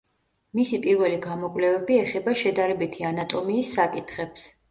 მისი 0.59 0.77
პირველი 0.85 1.19
გამოკვლევები 1.25 1.99
ეხება 2.05 2.35
შედარებითი 2.41 3.07
ანატომიის 3.13 3.73
საკითხებს. 3.77 4.51